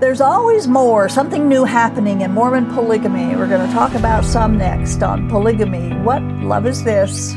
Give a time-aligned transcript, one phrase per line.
[0.00, 3.34] There's always more, something new happening in Mormon polygamy.
[3.34, 5.92] We're going to talk about some next on polygamy.
[6.04, 7.34] What love is this?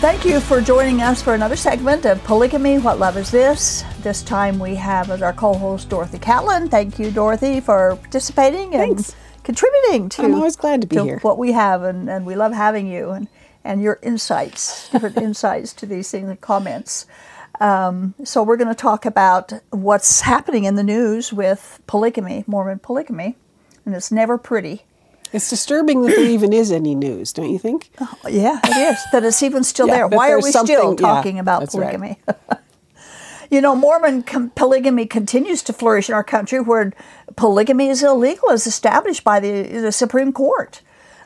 [0.00, 3.82] Thank you for joining us for another segment of Polygamy What Love Is This?
[4.02, 6.68] This time we have as our co host Dorothy Catlin.
[6.68, 9.16] Thank you, Dorothy, for participating and Thanks.
[9.42, 11.18] contributing to, I'm always glad to be here.
[11.22, 13.26] what we have, and, and we love having you and,
[13.68, 17.06] and your insights, different insights to these things and comments.
[17.60, 22.78] Um, so we're going to talk about what's happening in the news with polygamy, Mormon
[22.78, 23.36] polygamy,
[23.84, 24.84] and it's never pretty.
[25.32, 27.90] It's disturbing that there even is any news, don't you think?
[28.26, 28.98] Yeah, it is.
[29.12, 30.08] That it's even still Yeah, there.
[30.08, 31.94] Why are we still something- yeah, talking about that's right.
[31.94, 32.18] polygamy?
[33.50, 36.94] you know, Mormon com- polygamy continues to flourish in our country where
[37.36, 40.80] polygamy is illegal as established by the, the Supreme Court.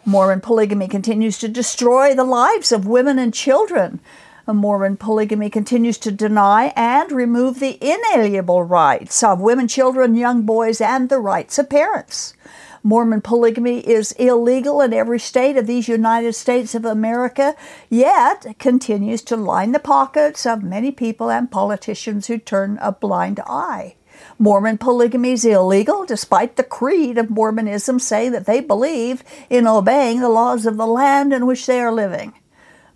[0.05, 4.01] Mormon polygamy continues to destroy the lives of women and children.
[4.48, 10.81] Mormon polygamy continues to deny and remove the inalienable rights of women, children, young boys,
[10.81, 12.34] and the rights of parents.
[12.83, 17.55] Mormon polygamy is illegal in every state of these United States of America,
[17.89, 23.39] yet continues to line the pockets of many people and politicians who turn a blind
[23.47, 23.94] eye.
[24.42, 30.20] Mormon polygamy is illegal despite the creed of Mormonism saying that they believe in obeying
[30.20, 32.32] the laws of the land in which they are living.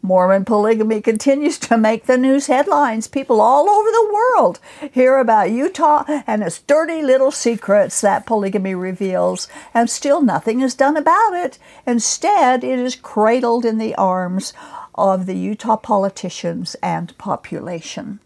[0.03, 3.07] Mormon polygamy continues to make the news headlines.
[3.07, 4.59] People all over the world
[4.91, 10.75] hear about Utah and its dirty little secrets that polygamy reveals, and still nothing is
[10.75, 11.61] done about it.
[11.87, 14.53] Instead, it is cradled in the arms
[14.97, 18.19] of the Utah politicians and population.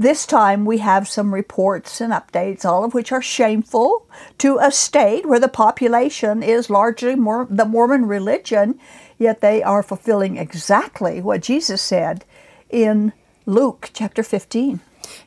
[0.00, 4.06] This time we have some reports and updates, all of which are shameful
[4.38, 8.80] to a state where the population is largely more, the Mormon religion,
[9.18, 12.24] yet they are fulfilling exactly what Jesus said
[12.70, 13.12] in
[13.44, 14.80] Luke chapter 15.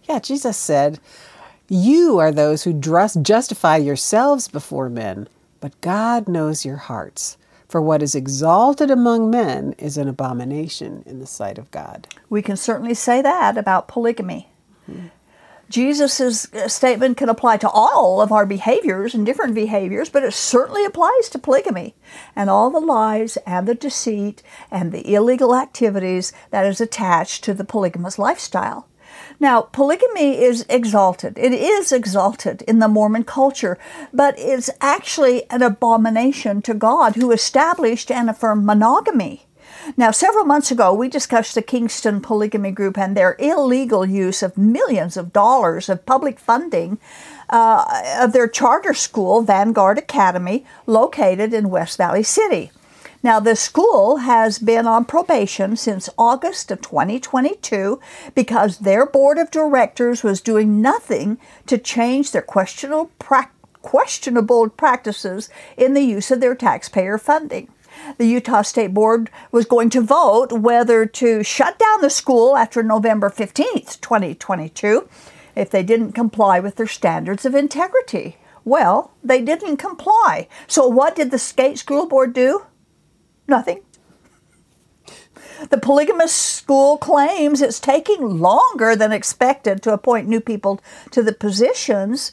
[0.09, 0.99] Yeah, Jesus said,
[1.69, 5.27] You are those who dress, justify yourselves before men,
[5.59, 7.37] but God knows your hearts.
[7.69, 12.07] For what is exalted among men is an abomination in the sight of God.
[12.27, 14.49] We can certainly say that about polygamy.
[15.69, 20.85] Jesus' statement can apply to all of our behaviors and different behaviors, but it certainly
[20.85, 21.95] applies to polygamy
[22.35, 27.55] and all the lies and the deceit and the illegal activities that is attached to
[27.55, 28.87] the polygamous lifestyle.
[29.39, 31.37] Now, polygamy is exalted.
[31.37, 33.77] It is exalted in the Mormon culture,
[34.13, 39.47] but it's actually an abomination to God who established and affirmed monogamy.
[39.97, 44.57] Now, several months ago, we discussed the Kingston Polygamy Group and their illegal use of
[44.57, 46.99] millions of dollars of public funding
[47.49, 52.71] uh, of their charter school, Vanguard Academy, located in West Valley City.
[53.21, 57.99] Now, the school has been on probation since August of 2022
[58.35, 65.49] because their board of directors was doing nothing to change their questionable, prac- questionable practices
[65.77, 67.69] in the use of their taxpayer funding
[68.17, 72.83] the Utah State Board was going to vote whether to shut down the school after
[72.83, 75.07] November 15th, 2022,
[75.55, 78.37] if they didn't comply with their standards of integrity.
[78.65, 80.47] Well, they didn't comply.
[80.67, 82.65] So, what did the State School Board do?
[83.47, 83.81] Nothing.
[85.69, 90.81] The polygamous school claims it's taking longer than expected to appoint new people
[91.11, 92.31] to the positions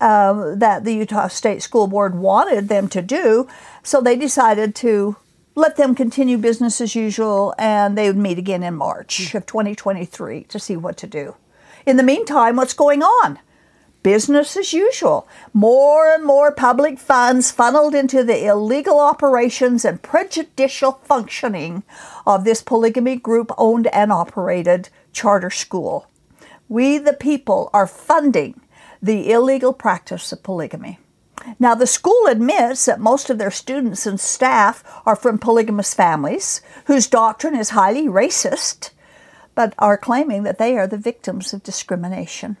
[0.00, 3.48] um, that the Utah State School Board wanted them to do.
[3.82, 5.16] So they decided to
[5.54, 10.44] let them continue business as usual and they would meet again in March of 2023
[10.44, 11.34] to see what to do.
[11.86, 13.38] In the meantime, what's going on?
[14.02, 15.26] Business as usual.
[15.52, 21.82] More and more public funds funneled into the illegal operations and prejudicial functioning
[22.26, 26.06] of this polygamy group owned and operated charter school.
[26.68, 28.60] We, the people, are funding
[29.06, 30.98] the illegal practice of polygamy.
[31.60, 36.60] Now, the school admits that most of their students and staff are from polygamous families
[36.86, 38.90] whose doctrine is highly racist,
[39.54, 42.56] but are claiming that they are the victims of discrimination.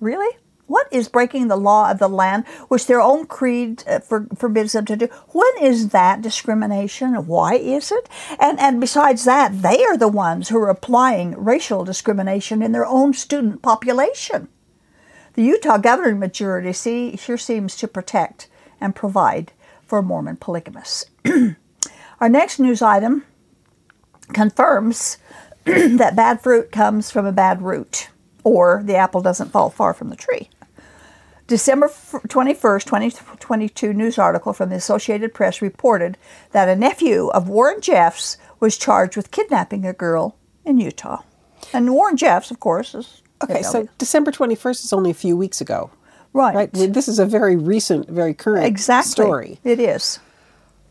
[0.00, 0.38] Really?
[0.66, 4.72] What is breaking the law of the land, which their own creed uh, for, forbids
[4.72, 5.08] them to do?
[5.28, 7.14] When is that discrimination?
[7.26, 8.08] Why is it?
[8.40, 12.86] And, and besides that, they are the ones who are applying racial discrimination in their
[12.86, 14.48] own student population.
[15.36, 18.48] The Utah governing majority see, seems to protect
[18.80, 19.52] and provide
[19.86, 21.04] for Mormon polygamists.
[22.20, 23.22] Our next news item
[24.32, 25.18] confirms
[25.64, 28.08] that bad fruit comes from a bad root,
[28.44, 30.48] or the apple doesn't fall far from the tree.
[31.46, 36.16] December 21st, 2022 news article from the Associated Press reported
[36.52, 40.34] that a nephew of Warren Jeffs was charged with kidnapping a girl
[40.64, 41.22] in Utah.
[41.74, 45.60] And Warren Jeffs, of course, is Okay, so December 21st is only a few weeks
[45.60, 45.90] ago.
[46.32, 46.72] right, Right?
[46.72, 49.60] This is a very recent, very current exactly story.
[49.64, 50.18] It is.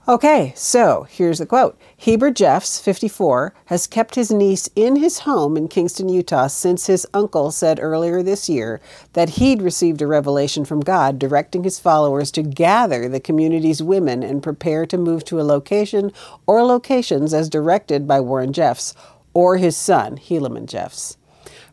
[0.08, 1.80] Okay, so here's the quote.
[1.98, 7.08] Heber Jeffs, 54, has kept his niece in his home in Kingston, Utah since his
[7.12, 8.80] uncle said earlier this year
[9.14, 14.22] that he'd received a revelation from God directing his followers to gather the community's women
[14.22, 16.12] and prepare to move to a location
[16.46, 18.94] or locations as directed by Warren Jeffs
[19.34, 21.18] or his son, Helaman Jeffs.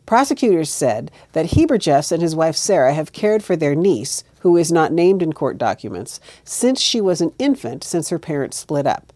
[0.05, 4.57] Prosecutors said that Heber Jeffs and his wife Sarah have cared for their niece, who
[4.57, 8.85] is not named in court documents, since she was an infant since her parents split
[8.85, 9.13] up.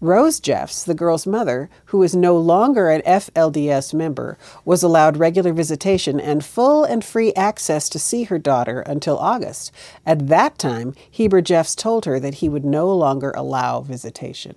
[0.00, 5.52] Rose Jeffs, the girl's mother, who is no longer an FLDS member, was allowed regular
[5.52, 9.70] visitation and full and free access to see her daughter until August.
[10.04, 14.56] At that time, Heber Jeffs told her that he would no longer allow visitation.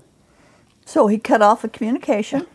[0.86, 2.48] So he cut off the communication.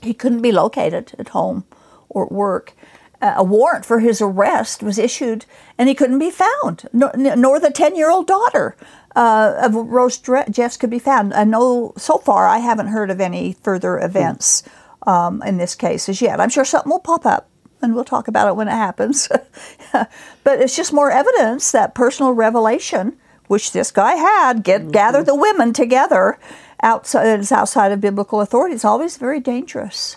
[0.00, 1.64] He couldn't be located at home
[2.08, 2.74] or at work.
[3.20, 5.44] Uh, a warrant for his arrest was issued,
[5.76, 8.76] and he couldn't be found, nor, nor the 10 year old daughter
[9.16, 11.34] uh, of Rose Jeffs could be found.
[11.34, 14.62] I know so far I haven't heard of any further events
[15.06, 16.40] um, in this case as yet.
[16.40, 17.48] I'm sure something will pop up,
[17.82, 19.28] and we'll talk about it when it happens.
[19.92, 23.16] but it's just more evidence that personal revelation,
[23.48, 26.38] which this guy had, get gather the women together
[26.82, 28.74] outside is outside of biblical authority.
[28.74, 30.16] It's always very dangerous.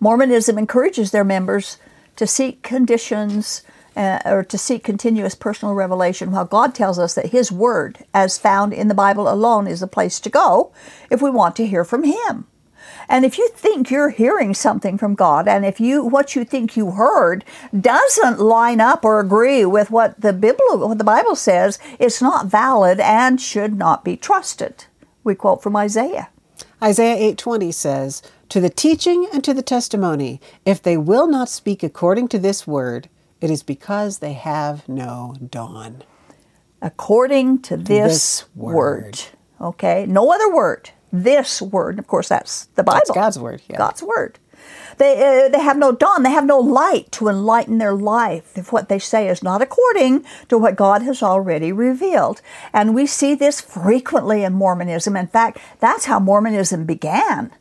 [0.00, 1.78] Mormonism encourages their members
[2.16, 3.62] to seek conditions
[3.96, 8.38] uh, or to seek continuous personal revelation, while God tells us that His Word, as
[8.38, 10.72] found in the Bible alone, is the place to go
[11.10, 12.46] if we want to hear from Him.
[13.08, 16.76] And if you think you're hearing something from God, and if you what you think
[16.76, 17.44] you heard
[17.78, 22.46] doesn't line up or agree with what the Bible what the Bible says, it's not
[22.46, 24.84] valid and should not be trusted.
[25.24, 26.28] We quote from Isaiah.
[26.82, 31.82] Isaiah 8:20 says, "To the teaching and to the testimony, if they will not speak
[31.82, 33.08] according to this word,
[33.40, 36.02] it is because they have no dawn."
[36.82, 38.74] according to this, this word.
[38.74, 39.20] word.
[39.60, 40.90] Okay, no other word.
[41.12, 41.98] This word.
[41.98, 42.98] Of course, that's the Bible.
[42.98, 43.78] That's God's word, yeah.
[43.78, 44.38] God's word.
[44.98, 46.22] They, uh, they have no dawn.
[46.22, 50.24] They have no light to enlighten their life if what they say is not according
[50.48, 52.42] to what God has already revealed.
[52.72, 55.16] And we see this frequently in Mormonism.
[55.16, 57.52] In fact, that's how Mormonism began.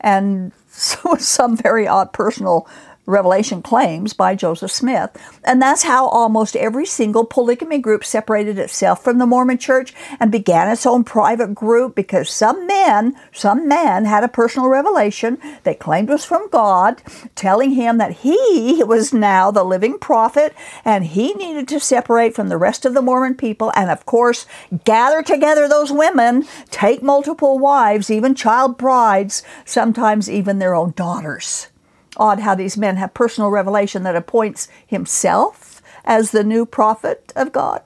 [0.00, 2.68] And so some very odd personal
[3.06, 5.10] revelation claims by Joseph Smith.
[5.44, 10.30] And that's how almost every single polygamy group separated itself from the Mormon church and
[10.30, 15.38] began its own private group because some men, some man had a personal revelation.
[15.64, 17.02] They claimed was from God,
[17.34, 22.48] telling him that he was now the living prophet and he needed to separate from
[22.48, 23.72] the rest of the Mormon people.
[23.74, 24.46] And of course
[24.84, 31.68] gather together those women, take multiple wives, even child brides, sometimes even their own daughters
[32.16, 37.52] odd how these men have personal revelation that appoints himself as the new prophet of
[37.52, 37.82] God.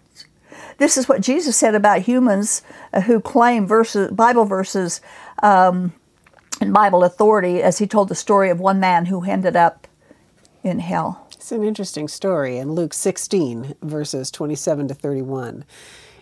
[0.78, 2.62] This is what Jesus said about humans
[2.93, 5.00] uh, who claim verses, Bible verses
[5.43, 5.93] um,
[6.61, 9.87] and Bible authority, as he told the story of one man who ended up
[10.62, 11.26] in hell.
[11.32, 15.64] It's an interesting story in Luke 16, verses 27 to 31.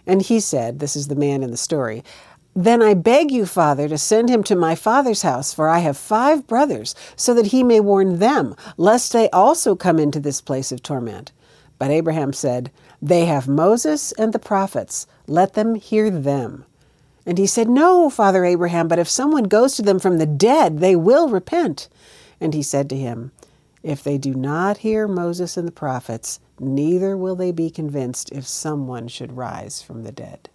[0.07, 2.05] And he said, This is the man in the story.
[2.57, 5.97] Then I beg you, Father, to send him to my father's house, for I have
[5.97, 10.71] five brothers, so that he may warn them, lest they also come into this place
[10.71, 11.33] of torment.
[11.79, 12.71] But Abraham said,
[13.03, 15.07] They have Moses and the prophets.
[15.27, 16.65] Let them hear them.
[17.27, 20.79] And he said, No, Father Abraham, but if someone goes to them from the dead,
[20.79, 21.89] they will repent.
[22.41, 23.33] And he said to him,
[23.83, 28.47] If they do not hear Moses and the prophets, neither will they be convinced if
[28.47, 30.51] someone should rise from the dead.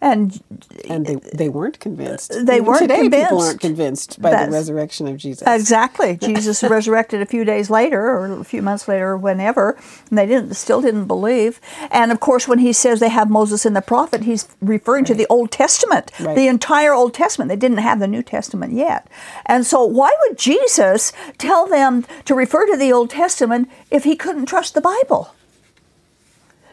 [0.00, 0.40] And
[0.88, 2.32] And they, they weren't convinced.
[2.46, 3.46] They weren't Today, people convinced.
[3.46, 5.46] aren't convinced by That's- the resurrection of Jesus.
[5.46, 6.16] Exactly.
[6.22, 9.76] Jesus resurrected a few days later, or a few months later, or whenever,
[10.08, 11.60] and they didn't still didn't believe.
[11.90, 15.14] And of course, when he says they have Moses and the prophet, he's referring to
[15.14, 16.36] the Old Testament, Right.
[16.36, 17.48] the entire Old Testament.
[17.48, 19.08] They didn't have the New Testament yet.
[19.46, 24.14] And so, why would Jesus tell them to refer to the Old Testament if he
[24.14, 25.34] couldn't trust the Bible?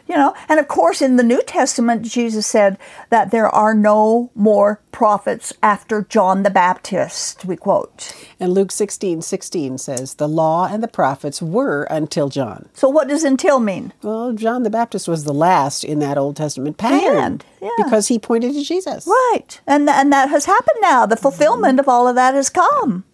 [0.06, 2.78] You know, and of course, in the New Testament, Jesus said
[3.10, 7.44] that there are no more prophets after John the Baptist.
[7.44, 8.14] We quote.
[8.38, 12.68] And Luke 16, 16 says, The law and the prophets were until John.
[12.72, 13.92] So, what does until mean?
[14.02, 17.70] Well, John the Baptist was the last in that Old Testament pattern And, yeah.
[17.76, 19.06] because he pointed to Jesus.
[19.06, 19.60] Right.
[19.66, 21.04] And, and that has happened now.
[21.06, 23.04] The fulfillment of all of that has come.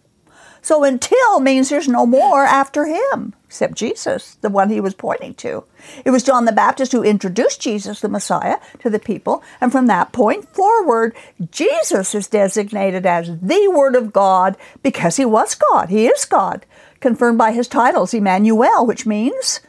[0.63, 5.35] So until means there's no more after him except Jesus, the one he was pointing
[5.35, 5.63] to.
[6.03, 9.43] It was John the Baptist who introduced Jesus, the Messiah, to the people.
[9.61, 11.15] And from that point forward,
[11.51, 15.89] Jesus is designated as the Word of God because he was God.
[15.89, 16.65] He is God,
[16.99, 19.59] confirmed by his titles, Emmanuel, which means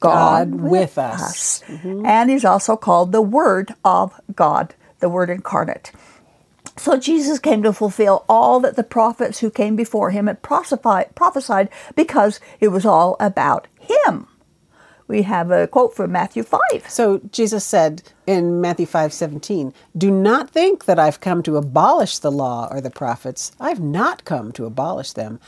[0.00, 1.62] God, God with us.
[1.68, 2.04] Mm-hmm.
[2.04, 5.92] And he's also called the Word of God, the Word incarnate.
[6.78, 11.68] So Jesus came to fulfill all that the prophets who came before him had prophesied
[11.94, 14.26] because it was all about him.
[15.06, 16.60] We have a quote from Matthew 5.
[16.88, 22.30] So Jesus said in Matthew 5:17, "Do not think that I've come to abolish the
[22.30, 23.52] law or the prophets.
[23.58, 25.40] I've not come to abolish them,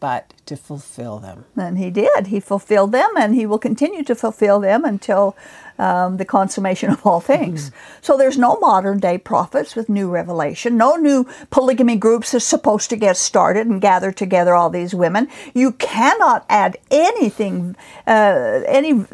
[0.00, 1.44] but to fulfill them.
[1.56, 2.28] And he did.
[2.28, 5.36] He fulfilled them, and he will continue to fulfill them until
[5.78, 7.70] um, the consummation of all things.
[7.70, 7.98] Mm-hmm.
[8.02, 10.76] So there's no modern day prophets with new revelation.
[10.76, 15.28] No new polygamy groups are supposed to get started and gather together all these women.
[15.54, 19.04] You cannot add anything, uh, any,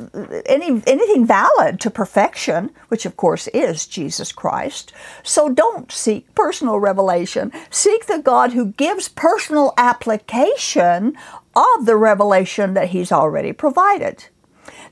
[0.47, 4.93] any, anything valid to perfection, which of course is Jesus Christ.
[5.23, 7.53] So don't seek personal revelation.
[7.71, 11.17] Seek the God who gives personal application
[11.55, 14.27] of the revelation that He's already provided.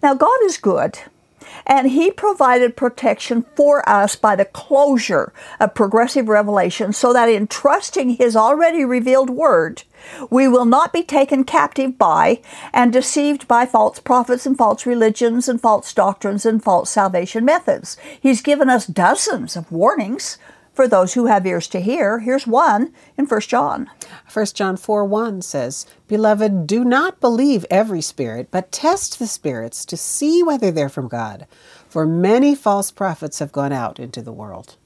[0.02, 0.98] Now, God is good.
[1.66, 7.46] And he provided protection for us by the closure of progressive revelation so that in
[7.46, 9.82] trusting his already revealed word,
[10.30, 12.40] we will not be taken captive by
[12.72, 17.96] and deceived by false prophets and false religions and false doctrines and false salvation methods.
[18.20, 20.38] He's given us dozens of warnings
[20.72, 22.20] for those who have ears to hear.
[22.20, 23.90] Here's one in 1 John.
[24.32, 29.84] 1 John 4 1 says, Beloved, do not believe every spirit, but test the spirits
[29.86, 31.46] to see whether they're from God.
[31.88, 34.76] For many false prophets have gone out into the world.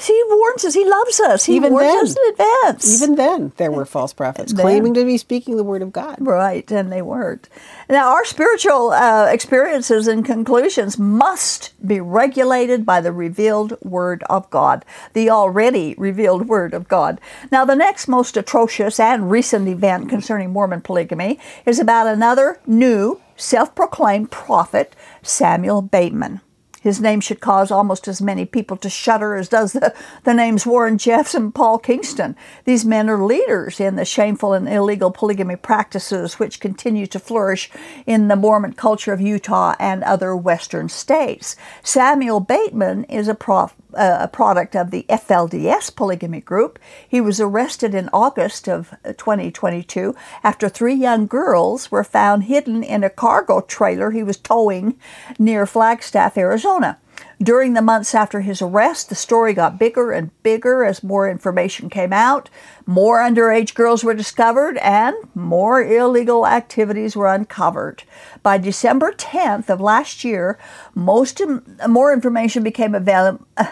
[0.00, 0.74] He warns us.
[0.74, 1.44] He loves us.
[1.44, 3.02] He even warns then, us in advance.
[3.02, 6.16] Even then, there were false prophets then, claiming to be speaking the word of God.
[6.18, 7.48] Right, and they weren't.
[7.88, 14.50] Now, our spiritual uh, experiences and conclusions must be regulated by the revealed word of
[14.50, 17.20] God, the already revealed word of God.
[17.52, 23.20] Now, the next most atrocious and recent event concerning Mormon polygamy is about another new
[23.36, 26.40] self proclaimed prophet, Samuel Bateman.
[26.84, 30.66] His name should cause almost as many people to shudder as does the, the names
[30.66, 32.36] Warren Jeffs and Paul Kingston.
[32.66, 37.70] These men are leaders in the shameful and illegal polygamy practices which continue to flourish
[38.04, 41.56] in the Mormon culture of Utah and other western states.
[41.82, 46.78] Samuel Bateman is a prof, a product of the FLDS polygamy group.
[47.08, 52.82] He was arrested in August of uh, 2022 after three young girls were found hidden
[52.82, 54.98] in a cargo trailer he was towing
[55.38, 56.98] near Flagstaff, Arizona.
[57.42, 61.90] During the months after his arrest, the story got bigger and bigger as more information
[61.90, 62.48] came out.
[62.86, 68.04] More underage girls were discovered and more illegal activities were uncovered.
[68.42, 70.58] By December 10th of last year,
[70.94, 73.46] most um, more information became available.
[73.56, 73.66] Uh,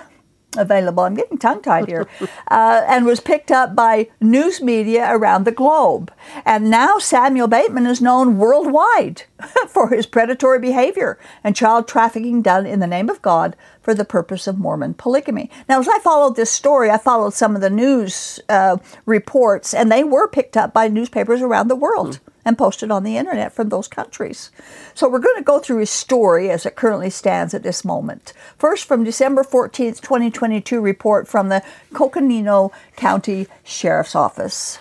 [0.56, 1.02] Available.
[1.02, 2.06] I'm getting tongue tied here,
[2.50, 6.12] uh, and was picked up by news media around the globe.
[6.44, 9.22] And now Samuel Bateman is known worldwide
[9.68, 14.04] for his predatory behavior and child trafficking done in the name of God for the
[14.04, 15.50] purpose of Mormon polygamy.
[15.68, 19.90] Now, as I followed this story, I followed some of the news uh, reports, and
[19.90, 22.20] they were picked up by newspapers around the world.
[22.20, 24.50] Mm and posted on the internet from those countries.
[24.94, 28.32] So we're going to go through his story as it currently stands at this moment.
[28.58, 34.78] First, from December 14th, 2022 report from the Coconino County Sheriff's Office.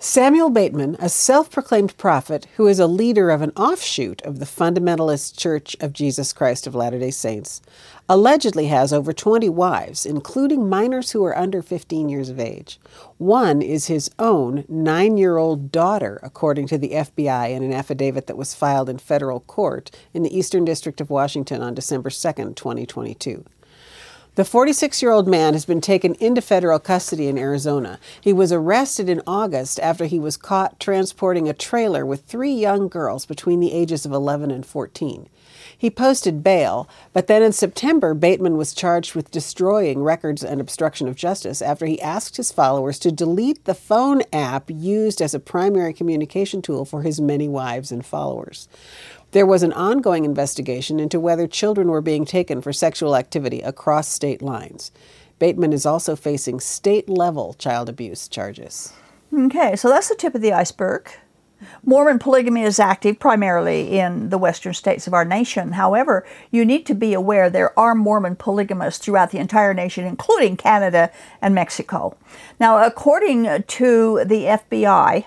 [0.00, 4.44] Samuel Bateman, a self proclaimed prophet who is a leader of an offshoot of the
[4.44, 7.60] Fundamentalist Church of Jesus Christ of Latter day Saints,
[8.08, 12.78] allegedly has over 20 wives, including minors who are under 15 years of age.
[13.16, 18.28] One is his own nine year old daughter, according to the FBI in an affidavit
[18.28, 22.54] that was filed in federal court in the Eastern District of Washington on December 2,
[22.54, 23.44] 2022.
[24.38, 27.98] The 46 year old man has been taken into federal custody in Arizona.
[28.20, 32.86] He was arrested in August after he was caught transporting a trailer with three young
[32.86, 35.28] girls between the ages of 11 and 14.
[35.76, 41.08] He posted bail, but then in September, Bateman was charged with destroying records and obstruction
[41.08, 45.40] of justice after he asked his followers to delete the phone app used as a
[45.40, 48.68] primary communication tool for his many wives and followers.
[49.32, 54.08] There was an ongoing investigation into whether children were being taken for sexual activity across
[54.08, 54.90] state lines.
[55.38, 58.92] Bateman is also facing state level child abuse charges.
[59.32, 61.10] Okay, so that's the tip of the iceberg.
[61.84, 65.72] Mormon polygamy is active primarily in the western states of our nation.
[65.72, 70.56] However, you need to be aware there are Mormon polygamists throughout the entire nation, including
[70.56, 71.10] Canada
[71.42, 72.16] and Mexico.
[72.60, 75.26] Now, according to the FBI,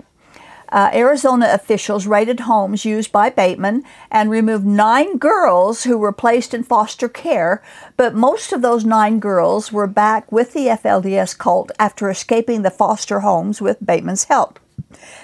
[0.72, 6.54] uh, Arizona officials raided homes used by Bateman and removed nine girls who were placed
[6.54, 7.62] in foster care,
[7.98, 12.72] but most of those nine girls were back with the FLDS cult after escaping the
[12.72, 14.60] foster homes with Bateman's help.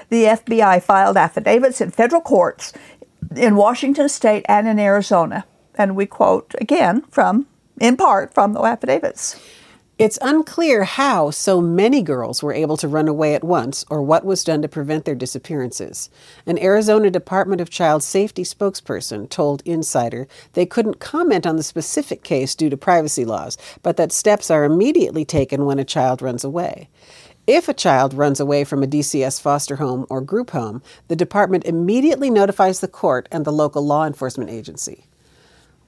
[0.10, 2.74] The FBI filed affidavits in federal courts
[3.36, 5.46] in Washington state and in Arizona.
[5.76, 7.48] And we quote again from,
[7.80, 9.40] in part, from the affidavits.
[10.00, 14.24] It's unclear how so many girls were able to run away at once or what
[14.24, 16.12] was done to prevent their disappearances.
[16.46, 22.24] An Arizona Department of Child Safety spokesperson told Insider they couldn't comment on the specific
[22.24, 26.44] case due to privacy laws, but that steps are immediately taken when a child runs
[26.44, 26.90] away.
[27.48, 31.66] If a child runs away from a DCS foster home or group home, the department
[31.66, 35.08] immediately notifies the court and the local law enforcement agency.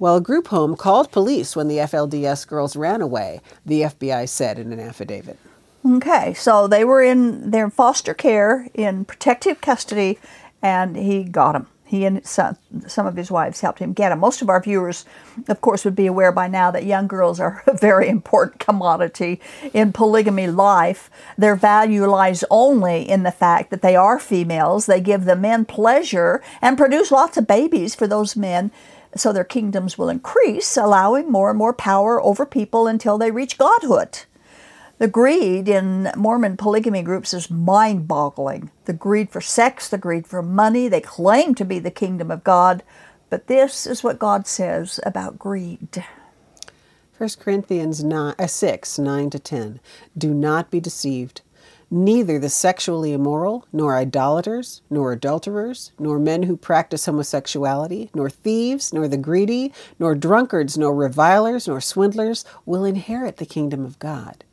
[0.01, 4.71] A group home called police when the FLDS girls ran away, the FBI said in
[4.71, 5.37] an affidavit.
[5.85, 10.17] Okay, so they were in their foster care in protective custody,
[10.61, 11.67] and he got them.
[11.83, 14.19] He and some, some of his wives helped him get them.
[14.19, 15.05] Most of our viewers,
[15.47, 19.41] of course, would be aware by now that young girls are a very important commodity
[19.73, 21.09] in polygamy life.
[21.37, 24.85] Their value lies only in the fact that they are females.
[24.85, 28.71] They give the men pleasure and produce lots of babies for those men
[29.15, 33.57] so their kingdoms will increase, allowing more and more power over people until they reach
[33.57, 34.19] godhood.
[34.99, 38.69] The greed in Mormon polygamy groups is mind boggling.
[38.85, 42.43] The greed for sex, the greed for money, they claim to be the kingdom of
[42.43, 42.83] God,
[43.29, 46.03] but this is what God says about greed.
[47.17, 49.79] 1 Corinthians 9, uh, 6 9 to 10.
[50.17, 51.41] Do not be deceived.
[51.91, 58.93] Neither the sexually immoral, nor idolaters, nor adulterers, nor men who practice homosexuality, nor thieves,
[58.93, 64.43] nor the greedy, nor drunkards, nor revilers, nor swindlers will inherit the kingdom of God.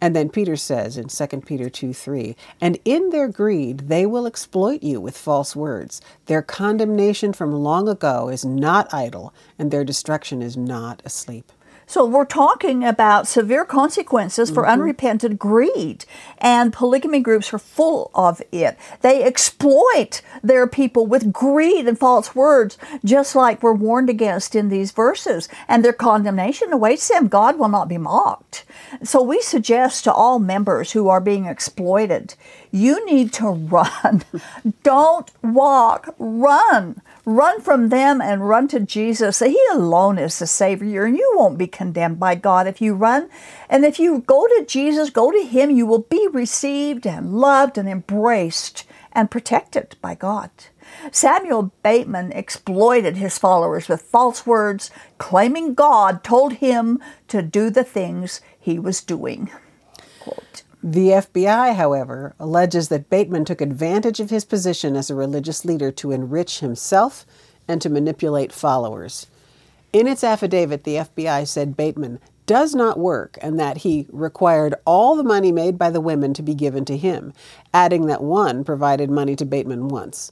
[0.00, 4.26] And then Peter says in 2 Peter 2 3, and in their greed they will
[4.26, 6.00] exploit you with false words.
[6.26, 11.50] Their condemnation from long ago is not idle, and their destruction is not asleep.
[11.88, 14.72] So we're talking about severe consequences for mm-hmm.
[14.72, 16.04] unrepented greed,
[16.38, 18.76] and polygamy groups are full of it.
[19.02, 24.68] They exploit their people with greed and false words, just like we're warned against in
[24.68, 27.28] these verses, and their condemnation awaits them.
[27.28, 28.64] God will not be mocked.
[29.04, 32.34] So we suggest to all members who are being exploited,
[32.72, 34.24] you need to run.
[34.82, 37.00] Don't walk, run.
[37.28, 39.40] Run from them and run to Jesus.
[39.40, 43.28] He alone is the Savior, and you won't be condemned by God if you run.
[43.68, 47.78] And if you go to Jesus, go to Him, you will be received and loved
[47.78, 50.50] and embraced and protected by God.
[51.10, 57.82] Samuel Bateman exploited his followers with false words, claiming God told him to do the
[57.82, 59.50] things he was doing.
[60.20, 60.62] Quote.
[60.88, 65.90] The FBI, however, alleges that Bateman took advantage of his position as a religious leader
[65.90, 67.26] to enrich himself
[67.66, 69.26] and to manipulate followers.
[69.92, 75.16] In its affidavit, the FBI said Bateman does not work and that he required all
[75.16, 77.32] the money made by the women to be given to him,
[77.74, 80.30] adding that one provided money to Bateman once.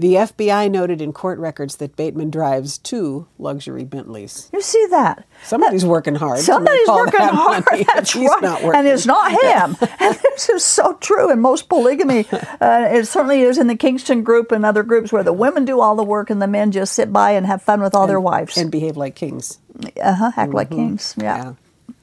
[0.00, 4.48] The FBI noted in court records that Bateman drives two luxury Bentleys.
[4.52, 5.26] You see that?
[5.42, 6.38] Somebody's working hard.
[6.38, 7.64] Somebody's working hard.
[7.92, 8.62] That's right.
[8.76, 9.76] And it's not him.
[9.98, 12.26] and this is so true in most polygamy.
[12.60, 15.80] Uh, it certainly is in the Kingston group and other groups where the women do
[15.80, 18.10] all the work and the men just sit by and have fun with all and,
[18.10, 18.56] their wives.
[18.56, 19.58] And behave like kings.
[20.00, 20.32] Uh huh.
[20.36, 20.56] Act mm-hmm.
[20.56, 21.14] like kings.
[21.16, 21.54] Yeah.
[21.88, 21.94] yeah.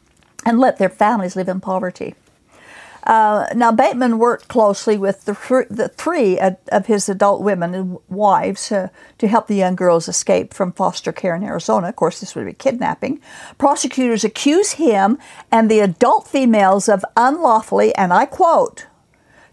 [0.46, 2.16] And let their families live in poverty.
[3.06, 5.34] Uh, now, Bateman worked closely with the,
[5.70, 8.90] the three of his adult women and wives uh,
[9.20, 11.90] to help the young girls escape from foster care in Arizona.
[11.90, 13.20] Of course, this would be kidnapping.
[13.60, 15.20] Prosecutors accuse him
[15.52, 18.88] and the adult females of unlawfully, and I quote,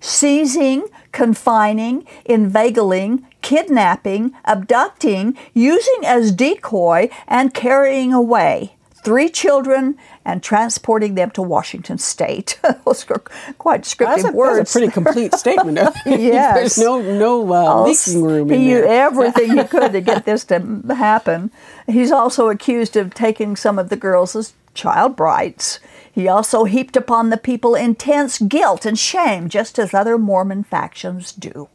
[0.01, 11.15] seizing, confining, inveigling, kidnapping, abducting, using as decoy, and carrying away three children and transporting
[11.15, 12.59] them to Washington State.
[12.85, 13.23] Those are
[13.59, 14.59] quite descriptive that's a, words.
[14.59, 15.79] That's a pretty complete statement.
[16.07, 16.55] yes.
[16.55, 20.83] There's no, no uh, leaking room he used everything he could to get this to
[20.89, 21.51] happen.
[21.87, 25.81] He's also accused of taking some of the girls as child brides.
[26.11, 31.33] He also heaped upon the people intense guilt and shame, just as other Mormon factions
[31.33, 31.69] do.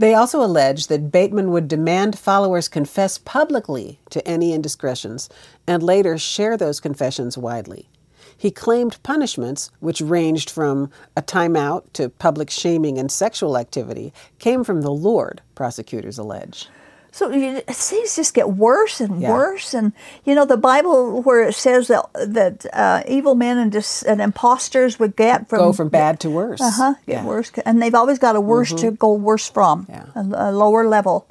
[0.00, 5.28] They also allege that Bateman would demand followers confess publicly to any indiscretions
[5.66, 7.86] and later share those confessions widely.
[8.34, 14.64] He claimed punishments, which ranged from a timeout to public shaming and sexual activity, came
[14.64, 16.66] from the Lord, prosecutors allege.
[17.12, 19.32] So you, things just get worse and Yeah.
[19.32, 19.92] worse, and
[20.24, 24.20] you know the Bible where it says that that uh, evil men and, dis, and
[24.20, 26.60] imposters would get from Go from bad to worse.
[26.60, 27.18] uh huh get Yeah.
[27.18, 27.26] Mm-hmm.
[27.28, 30.06] worse, and they've always got a worse to go worse from, Yeah.
[30.14, 31.26] a, a lower level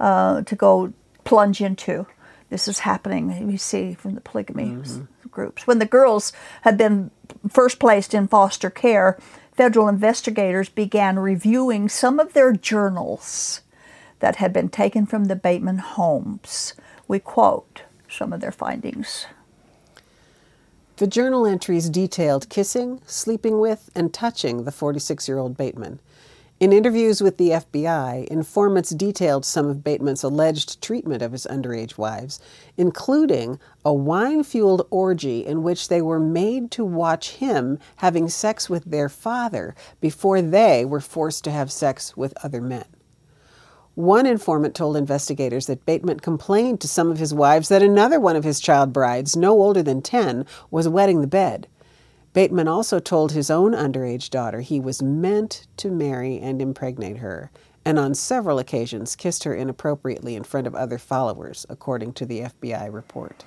[0.00, 0.92] uh, to go
[1.24, 2.06] plunge into.
[2.50, 3.46] This is happening.
[3.46, 5.04] We see from the polygamy Mm-hmm.
[5.30, 6.32] groups when the girls
[6.62, 7.10] had been
[7.48, 9.16] first placed in foster care.
[9.56, 13.60] Federal investigators began reviewing some of their journals
[14.22, 16.74] that had been taken from the Bateman homes.
[17.08, 19.26] We quote some of their findings.
[20.98, 25.98] The journal entries detailed kissing, sleeping with, and touching the 46 year old Bateman.
[26.60, 31.98] In interviews with the FBI, informants detailed some of Bateman's alleged treatment of his underage
[31.98, 32.38] wives,
[32.76, 38.70] including a wine fueled orgy in which they were made to watch him having sex
[38.70, 42.84] with their father before they were forced to have sex with other men.
[43.94, 48.36] One informant told investigators that Bateman complained to some of his wives that another one
[48.36, 51.66] of his child brides, no older than 10, was wetting the bed.
[52.32, 57.50] Bateman also told his own underage daughter he was meant to marry and impregnate her,
[57.84, 62.40] and on several occasions kissed her inappropriately in front of other followers, according to the
[62.40, 63.44] FBI report.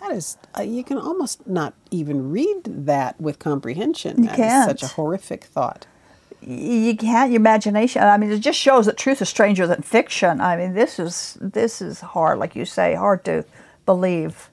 [0.00, 4.18] That is, uh, you can almost not even read that with comprehension.
[4.22, 4.70] You That is can't.
[4.70, 5.86] such a horrific thought.
[6.42, 10.40] You can't your imagination i mean it just shows that truth is stranger than fiction.
[10.40, 13.44] I mean this is this is hard like you say hard to
[13.86, 14.48] believe.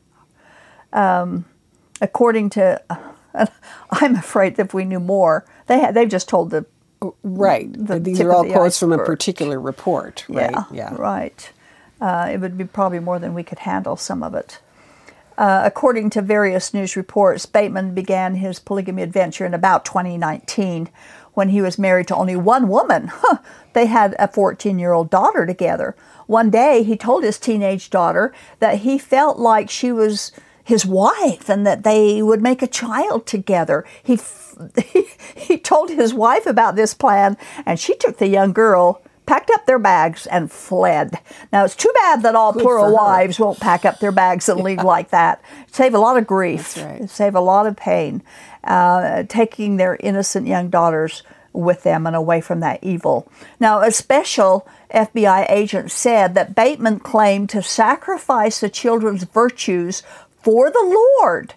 [0.94, 1.46] Um,
[2.02, 2.82] according to
[3.92, 6.66] i'm afraid that if we knew more they ha- they've just told the
[7.24, 7.72] Right.
[7.72, 10.56] the These are all quotes from a particular report, right?
[10.72, 11.52] yeah, right.
[12.02, 14.60] Uh, it would be probably more than we could handle some of it.
[15.38, 20.90] Uh, according to various news reports, Bateman began his polygamy adventure in about 2019
[21.38, 23.12] when he was married to only one woman.
[23.74, 25.96] They had a 14 year old daughter together.
[26.26, 30.32] One day, he told his teenage daughter that he felt like she was
[30.64, 33.86] his wife and that they would make a child together.
[34.02, 34.56] He, f-
[35.36, 39.68] he told his wife about this plan, and she took the young girl packed up
[39.68, 41.20] their bags and fled.
[41.54, 44.62] Now it's too bad that all Good plural wives won't pack up their bags and
[44.62, 45.42] leave like that.
[45.72, 46.76] Save a lot of grief.
[46.78, 47.08] Right.
[47.08, 48.24] Save a lot of pain.
[48.64, 51.22] Uh, taking their innocent young daughters
[51.54, 53.30] with them and away from that evil.
[53.60, 60.04] Now, a special FBI agent said that Bateman claimed to sacrifice the children's virtues
[60.42, 61.54] for the Lord.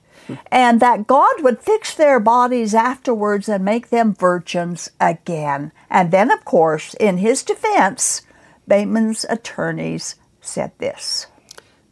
[0.51, 5.73] And that God would fix their bodies afterwards and make them virgins again.
[5.88, 8.23] And then, of course, in his defense,
[8.66, 11.27] Bateman's attorneys said this.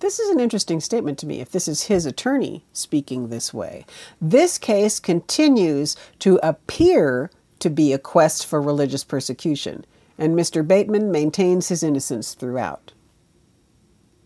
[0.01, 3.85] This is an interesting statement to me, if this is his attorney speaking this way.
[4.21, 9.85] This case continues to appear to be a quest for religious persecution,
[10.17, 10.67] and Mr.
[10.67, 12.93] Bateman maintains his innocence throughout.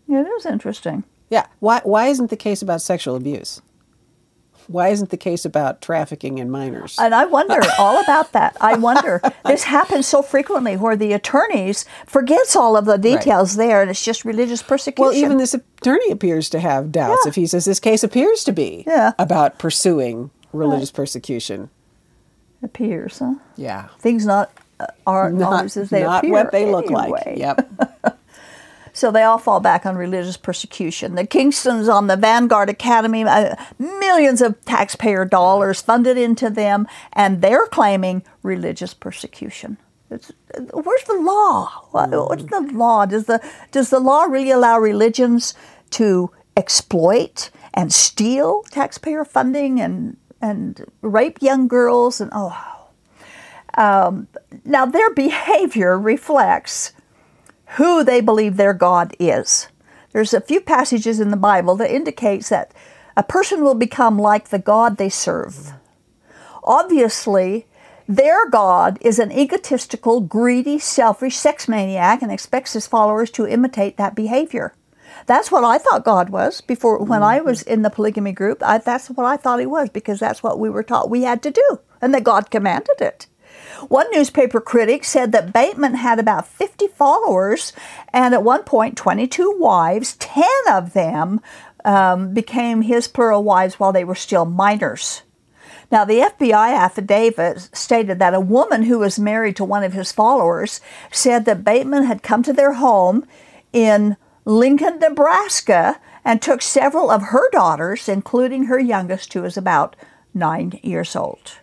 [0.07, 1.03] It is interesting.
[1.29, 3.61] Yeah, why, why isn't the case about sexual abuse?
[4.67, 6.97] Why isn't the case about trafficking in minors?
[6.99, 8.55] And I wonder all about that.
[8.61, 9.21] I wonder.
[9.45, 14.03] this happens so frequently where the attorneys forgets all of the details there and it's
[14.03, 15.03] just religious persecution.
[15.09, 17.29] Well, even this attorney appears to have doubts Yeah.
[17.29, 19.11] if he says this case appears to be Yeah.
[19.19, 21.69] about pursuing religious persecution.
[22.61, 23.33] appears, huh?
[23.57, 23.87] Yeah.
[23.99, 24.49] Things not
[24.79, 26.31] uh, aren't Not, always as they not appear.
[26.31, 27.11] what they look like.
[27.37, 27.69] Yep.
[28.93, 31.15] So they all fall back on religious persecution.
[31.15, 37.41] The Kingstons on the Vanguard Academy, uh, millions of taxpayer dollars funded into them, and
[37.41, 39.77] they're claiming religious persecution.
[40.11, 40.31] It's,
[40.71, 41.87] where's the law?
[41.91, 43.07] What's the law?
[43.07, 45.55] Does the does the law really allow religions
[45.91, 52.91] to exploit and steal taxpayer funding and and rape young girls and oh
[53.75, 54.27] um,
[54.65, 56.93] now their behavior reflects
[57.77, 59.67] who they believe their God is.
[60.11, 62.71] There's a few passages in the Bible that indicates that
[63.17, 65.73] a person will become like the God they serve.
[66.63, 67.65] Obviously,
[68.07, 73.97] their God is an egotistical, greedy, selfish sex maniac and expects his followers to imitate
[73.97, 74.73] that behavior.
[75.25, 78.61] That's what I thought God was before when I was in the polygamy group.
[78.61, 81.41] I, that's what I thought he was because that's what we were taught we had
[81.43, 83.27] to do and that God commanded it.
[83.87, 87.73] One newspaper critic said that Bateman had about 50 followers
[88.11, 90.15] and at one point 22 wives.
[90.17, 91.41] 10 of them
[91.85, 95.23] um, became his plural wives while they were still minors.
[95.91, 100.11] Now, the FBI affidavit stated that a woman who was married to one of his
[100.11, 103.25] followers said that Bateman had come to their home
[103.71, 109.95] in Lincoln, Nebraska, and took several of her daughters, including her youngest, who was about
[110.33, 111.57] nine years old.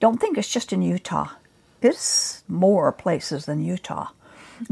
[0.00, 1.28] Don't think it's just in Utah,
[1.82, 4.08] it's more places than Utah.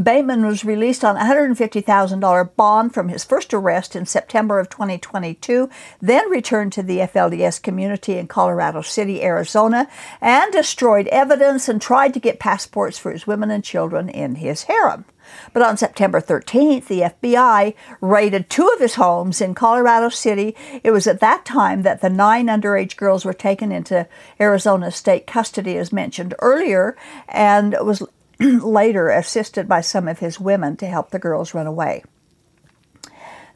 [0.02, 5.68] Bateman was released on a $150,000 bond from his first arrest in September of 2022,
[6.00, 9.88] then returned to the FLDS community in Colorado City, Arizona,
[10.20, 14.64] and destroyed evidence and tried to get passports for his women and children in his
[14.64, 15.04] harem.
[15.52, 20.54] But on September 13th, the FBI raided two of his homes in Colorado City.
[20.82, 24.06] It was at that time that the nine underage girls were taken into
[24.40, 26.96] Arizona state custody, as mentioned earlier,
[27.28, 28.02] and was
[28.40, 32.02] later assisted by some of his women to help the girls run away.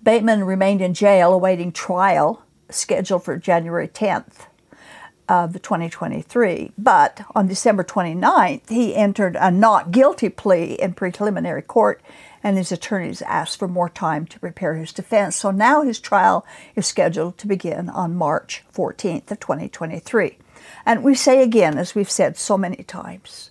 [0.02, 4.46] Bateman remained in jail awaiting trial scheduled for January 10th
[5.28, 6.72] of 2023.
[6.76, 12.02] But on December 29th, he entered a not guilty plea in preliminary court,
[12.42, 15.37] and his attorneys asked for more time to prepare his defense.
[15.37, 20.38] So now his trial is scheduled to begin on March 14th of 2023.
[20.85, 23.50] And we say again, as we've said so many times,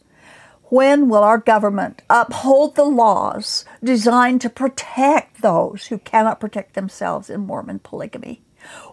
[0.66, 7.30] when will our government uphold the laws designed to protect those who cannot protect themselves
[7.30, 8.42] in Mormon polygamy?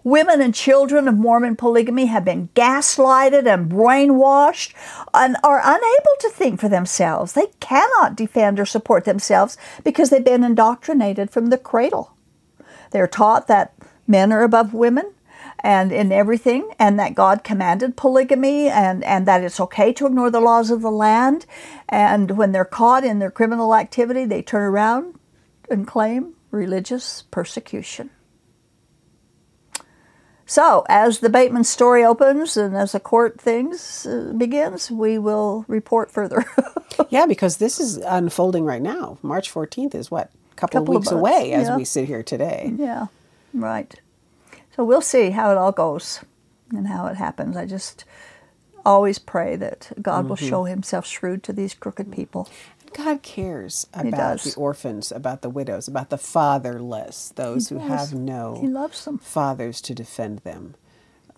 [0.04, 4.74] Women and children of Mormon polygamy have been gaslighted and brainwashed
[5.12, 7.32] and are unable to think for themselves.
[7.32, 12.14] They cannot defend or support themselves because they've been indoctrinated from the cradle.
[12.90, 13.74] They're taught that
[14.06, 15.12] men are above women,
[15.60, 20.30] and in everything, and that God commanded polygamy, and, and that it's okay to ignore
[20.30, 21.46] the laws of the land.
[21.88, 25.18] And when they're caught in their criminal activity, they turn around
[25.68, 28.10] and claim religious persecution.
[30.48, 35.66] So, as the Bateman story opens and as the court things uh, begins, we will
[35.68, 36.46] report further.
[37.10, 39.18] yeah, because this is unfolding right now.
[39.20, 40.30] March 14th is what?
[40.52, 41.76] A couple, couple of weeks of away as yeah.
[41.76, 42.72] we sit here today.
[42.78, 43.08] Yeah,
[43.52, 43.94] right.
[44.74, 46.20] So we'll see how it all goes
[46.70, 47.54] and how it happens.
[47.54, 48.06] I just
[48.86, 50.28] always pray that God mm-hmm.
[50.28, 52.48] will show himself shrewd to these crooked people.
[52.92, 58.58] God cares about the orphans, about the widows, about the fatherless, those who have no
[58.60, 59.18] he loves them.
[59.18, 60.74] fathers to defend them.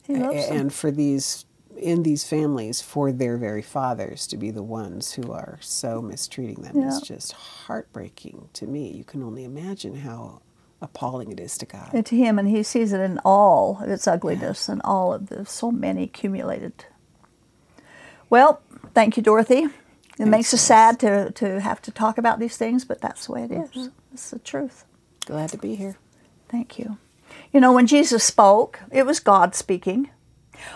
[0.04, 0.70] He loves and them.
[0.70, 1.44] for these
[1.76, 6.62] in these families for their very fathers to be the ones who are so mistreating
[6.62, 6.88] them yeah.
[6.88, 8.90] is just heartbreaking to me.
[8.90, 10.42] You can only imagine how
[10.82, 11.90] appalling it is to God.
[11.92, 14.72] And to him, and he sees it in all its ugliness yeah.
[14.72, 16.84] and all of the so many accumulated.
[18.28, 18.60] Well,
[18.94, 19.66] thank you, Dorothy.
[20.20, 23.32] It makes us sad to, to have to talk about these things, but that's the
[23.32, 23.70] way it is.
[23.70, 23.86] Mm-hmm.
[24.12, 24.84] It's the truth.
[25.24, 25.96] Glad to be here.
[26.48, 26.98] Thank you.
[27.52, 30.10] You know, when Jesus spoke, it was God speaking.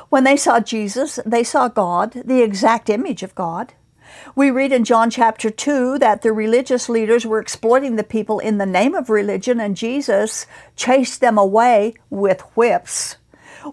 [0.09, 3.75] When they saw Jesus, they saw God, the exact image of God.
[4.35, 8.59] We read in John chapter 2 that the religious leaders were exploiting the people in
[8.59, 13.17] the name of religion, and Jesus chased them away with whips.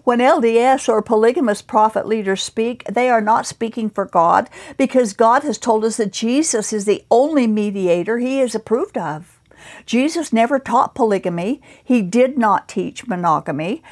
[0.04, 5.42] When LDS or polygamous prophet leaders speak, they are not speaking for God because God
[5.42, 9.38] has told us that Jesus is the only mediator he is approved of.
[9.84, 11.60] Jesus never taught polygamy.
[11.84, 13.82] He did not teach monogamy,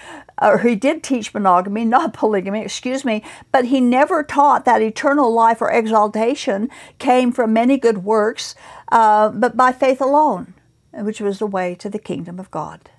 [0.41, 5.33] or he did teach monogamy, not polygamy, excuse me, but he never taught that eternal
[5.33, 8.55] life or exaltation came from many good works,
[8.91, 10.55] uh, but by faith alone,
[10.93, 12.91] which was the way to the kingdom of God.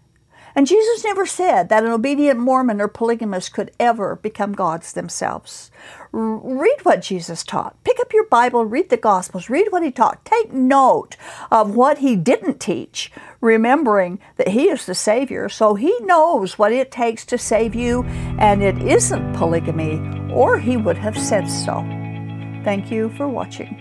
[0.55, 5.71] And Jesus never said that an obedient Mormon or polygamist could ever become gods themselves.
[6.13, 7.81] read what Jesus taught.
[7.85, 10.25] Pick up your Bible, read the Gospels, read what he taught.
[10.25, 11.15] Take note
[11.49, 16.73] of what he didn't teach, remembering that he is the Savior, so he knows what
[16.73, 18.03] it takes to save you,
[18.37, 20.01] and it isn't polygamy,
[20.33, 21.75] or he would have said so.
[22.63, 23.80] Thank you for watching.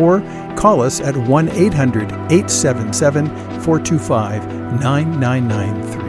[0.00, 0.20] or
[0.56, 3.26] call us at 1 800 877
[3.62, 4.46] 425
[4.80, 6.05] 9993.